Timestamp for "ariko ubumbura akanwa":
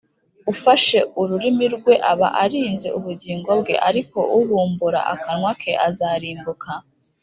3.89-5.51